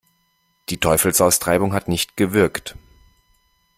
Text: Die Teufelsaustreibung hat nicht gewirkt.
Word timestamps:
Die 0.69 0.79
Teufelsaustreibung 0.79 1.73
hat 1.75 1.87
nicht 1.87 2.17
gewirkt. 2.17 2.75